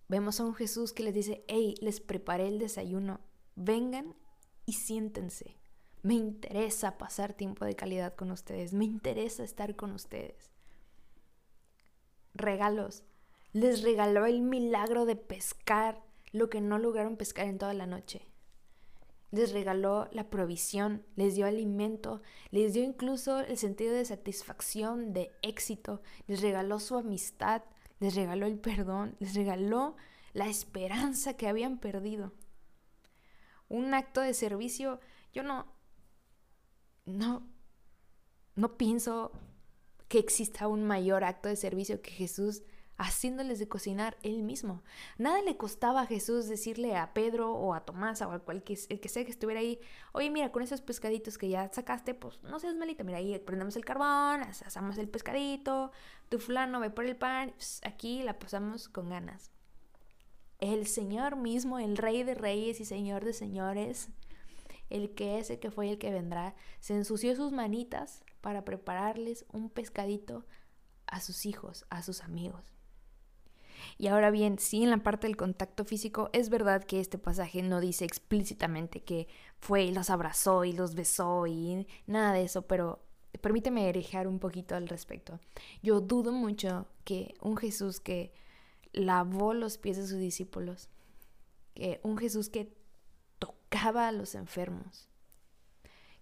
[0.08, 3.20] Vemos a un Jesús que les dice, hey, les preparé el desayuno,
[3.56, 4.14] vengan
[4.64, 5.58] y siéntense.
[6.02, 10.50] Me interesa pasar tiempo de calidad con ustedes, me interesa estar con ustedes.
[12.34, 13.02] Regalos.
[13.52, 18.26] Les regaló el milagro de pescar lo que no lograron pescar en toda la noche.
[19.30, 25.32] Les regaló la provisión, les dio alimento, les dio incluso el sentido de satisfacción, de
[25.42, 27.62] éxito, les regaló su amistad,
[28.00, 29.96] les regaló el perdón, les regaló
[30.32, 32.32] la esperanza que habían perdido.
[33.68, 35.00] Un acto de servicio,
[35.32, 35.66] yo no,
[37.04, 37.46] no,
[38.54, 39.32] no pienso
[40.08, 42.62] que exista un mayor acto de servicio que Jesús
[42.98, 44.82] haciéndoles de cocinar él mismo.
[45.16, 49.00] Nada le costaba a Jesús decirle a Pedro o a Tomás o a cualquier el
[49.00, 49.80] que sea que estuviera ahí,
[50.12, 53.76] oye, mira, con esos pescaditos que ya sacaste, pues no seas malita, mira, ahí prendemos
[53.76, 55.92] el carbón, asamos el pescadito,
[56.28, 59.52] tu fulano ve por el pan, aquí la pasamos con ganas.
[60.58, 64.08] El Señor mismo, el Rey de Reyes y Señor de Señores,
[64.90, 69.44] el que es, el que fue el que vendrá, se ensució sus manitas para prepararles
[69.52, 70.46] un pescadito
[71.06, 72.77] a sus hijos, a sus amigos.
[73.98, 77.62] Y ahora bien, sí en la parte del contacto físico, es verdad que este pasaje
[77.62, 79.26] no dice explícitamente que
[79.58, 83.02] fue y los abrazó y los besó y nada de eso, pero
[83.40, 85.40] permíteme erijar un poquito al respecto.
[85.82, 88.32] Yo dudo mucho que un Jesús que
[88.92, 90.88] lavó los pies de sus discípulos,
[91.74, 92.72] que un Jesús que
[93.40, 95.08] tocaba a los enfermos,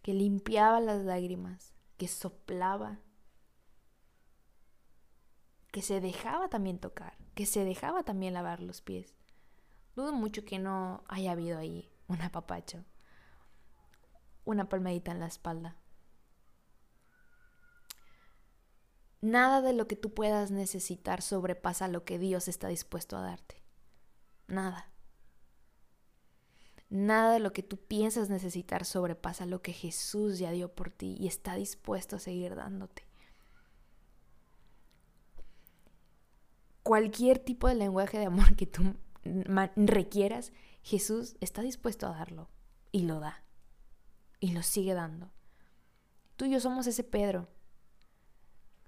[0.00, 3.00] que limpiaba las lágrimas, que soplaba,
[5.76, 9.14] que se dejaba también tocar, que se dejaba también lavar los pies.
[9.94, 12.82] Dudo mucho que no haya habido ahí un apapacho,
[14.46, 15.76] una palmadita en la espalda.
[19.20, 23.62] Nada de lo que tú puedas necesitar sobrepasa lo que Dios está dispuesto a darte.
[24.46, 24.90] Nada.
[26.88, 31.18] Nada de lo que tú piensas necesitar sobrepasa lo que Jesús ya dio por ti
[31.20, 33.05] y está dispuesto a seguir dándote.
[36.86, 38.94] Cualquier tipo de lenguaje de amor que tú
[39.74, 42.48] requieras, Jesús está dispuesto a darlo
[42.92, 43.42] y lo da
[44.38, 45.32] y lo sigue dando.
[46.36, 47.48] Tú y yo somos ese Pedro.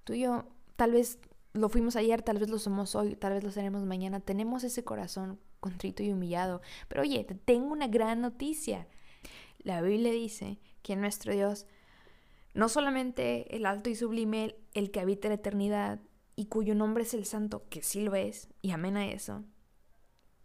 [0.05, 0.45] Tú y yo
[0.77, 1.19] tal vez
[1.55, 4.21] lo fuimos ayer, tal vez lo somos hoy, tal vez lo seremos mañana.
[4.21, 6.63] Tenemos ese corazón contrito y humillado.
[6.87, 8.87] Pero oye, te tengo una gran noticia.
[9.59, 11.67] La Biblia dice que nuestro Dios,
[12.55, 15.99] no solamente el alto y sublime, el que habita la eternidad,
[16.39, 19.45] y cuyo nombre es el santo, que sí lo es, y amén a eso,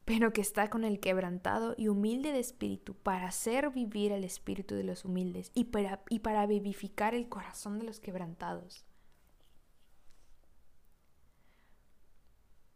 [0.06, 4.74] pero que está con el quebrantado y humilde de espíritu para hacer vivir el espíritu
[4.74, 8.88] de los humildes y para, y para vivificar el corazón de los quebrantados.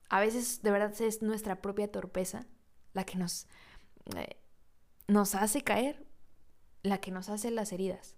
[0.10, 2.45] A veces de verdad es nuestra propia torpeza
[2.93, 3.47] la que nos,
[4.15, 4.38] eh,
[5.08, 6.06] nos hace caer,
[6.84, 8.15] la que nos hace las heridas.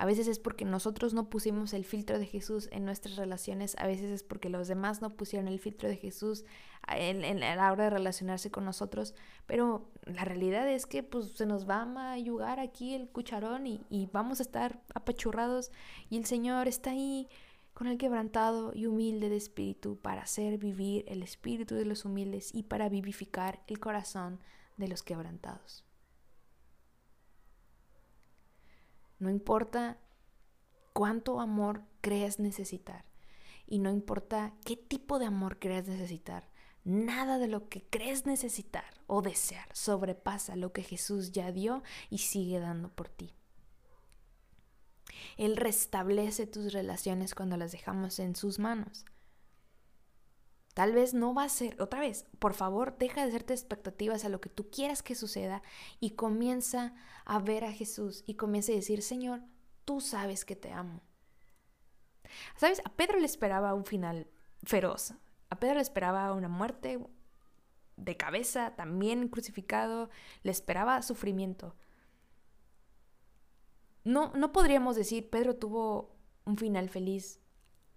[0.00, 3.86] A veces es porque nosotros no pusimos el filtro de Jesús en nuestras relaciones, a
[3.88, 6.44] veces es porque los demás no pusieron el filtro de Jesús
[6.86, 11.68] en, la hora de relacionarse con nosotros, pero la realidad es que pues se nos
[11.68, 15.72] va a ayudar aquí el cucharón y, y vamos a estar apachurrados
[16.10, 17.28] y el Señor está ahí
[17.74, 22.54] con el quebrantado y humilde de espíritu para hacer vivir el espíritu de los humildes
[22.54, 24.38] y para vivificar el corazón
[24.76, 25.87] de los quebrantados.
[29.18, 29.98] No importa
[30.92, 33.04] cuánto amor creas necesitar
[33.66, 36.48] y no importa qué tipo de amor creas necesitar.
[36.84, 42.18] Nada de lo que crees necesitar o desear sobrepasa lo que Jesús ya dio y
[42.18, 43.34] sigue dando por ti.
[45.36, 49.04] Él restablece tus relaciones cuando las dejamos en sus manos.
[50.78, 54.28] Tal vez no va a ser, otra vez, por favor, deja de hacerte expectativas a
[54.28, 55.60] lo que tú quieras que suceda
[55.98, 59.40] y comienza a ver a Jesús y comienza a decir, Señor,
[59.84, 61.00] tú sabes que te amo.
[62.54, 62.80] ¿Sabes?
[62.84, 64.28] A Pedro le esperaba un final
[64.62, 65.14] feroz.
[65.50, 67.04] A Pedro le esperaba una muerte
[67.96, 70.10] de cabeza, también crucificado,
[70.44, 71.74] le esperaba sufrimiento.
[74.04, 76.14] No, no podríamos decir, Pedro tuvo
[76.44, 77.40] un final feliz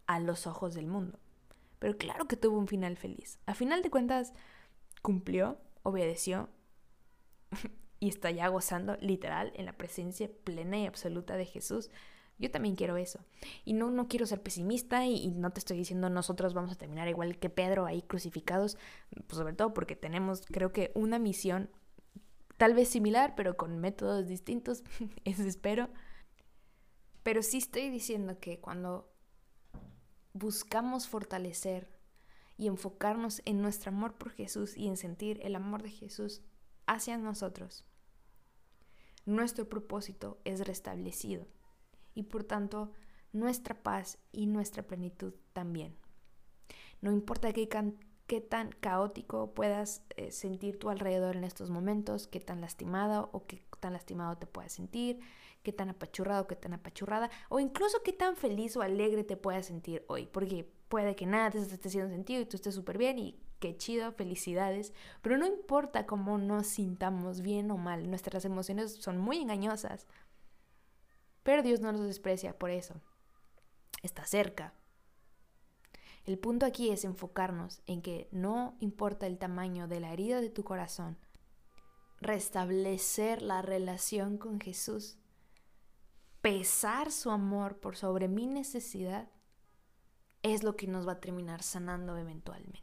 [0.08, 1.20] a los ojos del mundo.
[1.82, 3.40] Pero claro que tuvo un final feliz.
[3.48, 4.34] A final de cuentas,
[5.02, 6.48] cumplió, obedeció
[8.00, 11.90] y está ya gozando literal en la presencia plena y absoluta de Jesús.
[12.38, 13.26] Yo también quiero eso.
[13.66, 17.08] Y no, no quiero ser pesimista y, no te estoy diciendo nosotros vamos a terminar
[17.08, 18.78] igual que Pedro ahí crucificados,
[19.26, 21.72] pues sobre todo porque tenemos creo que una misión
[22.58, 24.84] tal vez similar, pero con métodos distintos,
[25.26, 25.90] eso espero.
[27.24, 29.11] Pero sí estoy diciendo que cuando
[30.34, 31.90] buscamos fortalecer
[32.58, 36.42] y enfocarnos en nuestro amor por Jesús y en sentir el amor de Jesús
[36.86, 37.86] hacia nosotros,
[39.26, 41.48] nuestro propósito es restablecido
[42.14, 42.92] y por tanto
[43.34, 45.96] nuestra paz y nuestra plenitud también.
[47.02, 47.68] No importa qué,
[48.42, 53.66] tan caótico puedas eh, sentir tu alrededor en estos momentos, qué tan lastimado o qué
[53.80, 55.20] tan lastimado te puedas sentir,
[55.64, 59.68] qué tan apachurrado, qué tan apachurrada, o incluso qué tan feliz o alegre te puedas
[59.68, 63.20] sentir hoy, porque puede que nada te esté haciendo sentido y tú estés súper bien
[63.20, 68.96] y qué chido, felicidades, pero no importa cómo nos sintamos bien o mal, nuestras emociones
[68.96, 70.08] son muy engañosas,
[71.44, 72.96] pero Dios no nos desprecia por eso,
[74.02, 74.74] está cerca.
[76.26, 80.50] El punto aquí es enfocarnos en que no importa el tamaño de la herida de
[80.50, 81.18] tu corazón,
[82.20, 85.18] restablecer la relación con Jesús,
[86.42, 89.30] pesar su amor por sobre mi necesidad
[90.44, 92.82] es lo que nos va a terminar sanando eventualmente.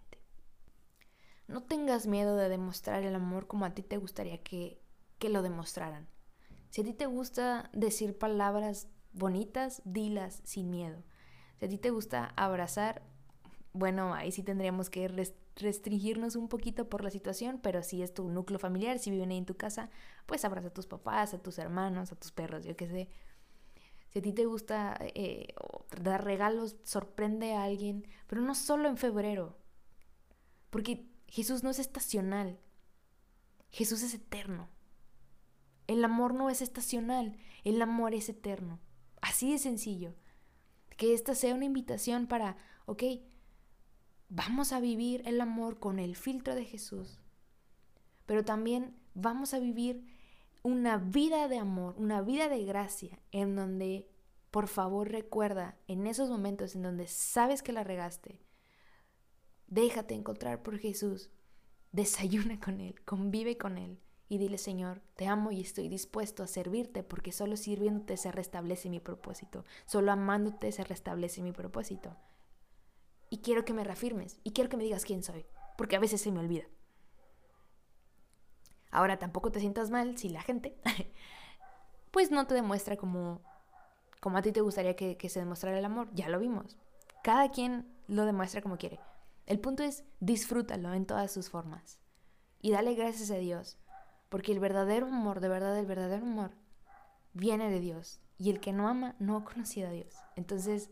[1.49, 4.81] No tengas miedo de demostrar el amor como a ti te gustaría que,
[5.19, 6.07] que lo demostraran.
[6.71, 11.03] Si a ti te gusta decir palabras bonitas, dilas sin miedo.
[11.59, 13.03] Si a ti te gusta abrazar,
[13.73, 15.09] bueno, ahí sí tendríamos que
[15.57, 19.39] restringirnos un poquito por la situación, pero si es tu núcleo familiar, si viven ahí
[19.39, 19.91] en tu casa,
[20.27, 23.09] pues abraza a tus papás, a tus hermanos, a tus perros, yo qué sé.
[24.09, 25.55] Si a ti te gusta eh,
[26.01, 29.59] dar regalos, sorprende a alguien, pero no solo en febrero,
[30.71, 32.59] porque Jesús no es estacional,
[33.71, 34.69] Jesús es eterno.
[35.87, 38.79] El amor no es estacional, el amor es eterno.
[39.21, 40.15] Así de sencillo.
[40.97, 42.57] Que esta sea una invitación para,
[42.87, 43.03] ok,
[44.29, 47.19] vamos a vivir el amor con el filtro de Jesús,
[48.27, 50.05] pero también vamos a vivir
[50.63, 54.09] una vida de amor, una vida de gracia, en donde,
[54.51, 58.41] por favor, recuerda, en esos momentos en donde sabes que la regaste,
[59.67, 61.31] déjate encontrar por Jesús,
[61.93, 63.99] desayuna con Él, convive con Él
[64.29, 68.91] y dile, Señor, te amo y estoy dispuesto a servirte porque solo sirviéndote se restablece
[68.91, 72.17] mi propósito, solo amándote se restablece mi propósito.
[73.31, 75.47] Y quiero que me reafirmes y quiero que me digas quién soy,
[75.77, 76.65] porque a veces se me olvida.
[78.91, 80.77] Ahora tampoco te sientas mal si la gente
[82.11, 83.41] pues no te demuestra como,
[84.21, 86.09] como a ti te gustaría que, se demostrara el amor.
[86.15, 86.77] Ya lo vimos.
[87.23, 88.99] Cada quien lo demuestra como quiere.
[89.47, 91.99] El punto es disfrútalo en todas sus formas.
[92.61, 93.79] Y dale gracias a Dios.
[94.29, 96.51] Porque el verdadero amor, de verdad, el verdadero amor,
[97.33, 98.21] viene de Dios.
[98.37, 100.15] Y el que no ama no ha conocido a Dios.
[100.37, 100.91] Entonces,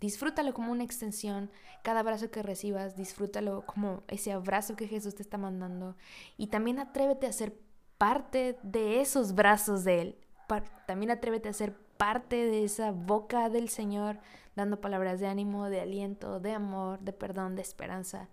[0.00, 1.50] Disfrútalo como una extensión.
[1.82, 5.96] Cada abrazo que recibas, disfrútalo como ese abrazo que Jesús te está mandando.
[6.38, 7.54] Y también atrévete a ser
[7.98, 10.18] parte de esos brazos de Él.
[10.86, 14.18] También atrévete a ser parte de esa boca del Señor,
[14.56, 18.30] dando palabras de ánimo, de aliento, de amor, de perdón, de esperanza.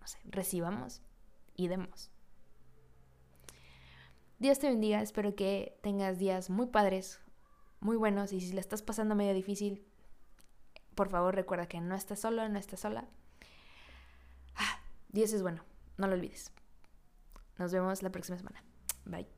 [0.00, 1.02] No sé, recibamos
[1.54, 2.10] y demos.
[4.38, 7.20] Dios te bendiga, espero que tengas días muy padres,
[7.80, 9.86] muy buenos y si la estás pasando medio difícil,
[10.96, 13.04] por favor recuerda que no estás solo, no estás sola.
[14.56, 14.80] Ah,
[15.10, 15.62] Dios es bueno,
[15.98, 16.50] no lo olvides.
[17.58, 18.64] Nos vemos la próxima semana.
[19.04, 19.35] Bye.